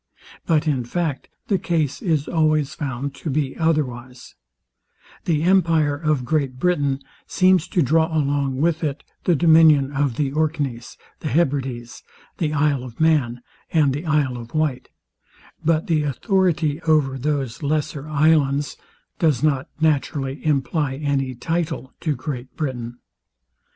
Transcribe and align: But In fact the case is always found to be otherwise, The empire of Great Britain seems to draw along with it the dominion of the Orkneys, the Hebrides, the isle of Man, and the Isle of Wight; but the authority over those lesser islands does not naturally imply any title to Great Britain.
But 0.47 0.67
In 0.67 0.83
fact 0.83 1.29
the 1.47 1.59
case 1.59 2.01
is 2.01 2.27
always 2.27 2.73
found 2.73 3.13
to 3.13 3.29
be 3.29 3.55
otherwise, 3.55 4.33
The 5.25 5.43
empire 5.43 5.95
of 5.95 6.25
Great 6.25 6.57
Britain 6.57 7.03
seems 7.27 7.67
to 7.67 7.83
draw 7.83 8.07
along 8.07 8.59
with 8.59 8.83
it 8.83 9.03
the 9.25 9.35
dominion 9.35 9.91
of 9.91 10.15
the 10.15 10.31
Orkneys, 10.31 10.97
the 11.19 11.27
Hebrides, 11.27 12.01
the 12.39 12.51
isle 12.51 12.83
of 12.83 12.99
Man, 12.99 13.43
and 13.71 13.93
the 13.93 14.07
Isle 14.07 14.37
of 14.37 14.55
Wight; 14.55 14.89
but 15.63 15.85
the 15.85 16.01
authority 16.01 16.81
over 16.81 17.19
those 17.19 17.61
lesser 17.61 18.09
islands 18.09 18.77
does 19.19 19.43
not 19.43 19.69
naturally 19.79 20.43
imply 20.43 20.95
any 20.95 21.35
title 21.35 21.93
to 21.99 22.15
Great 22.15 22.57
Britain. 22.57 22.97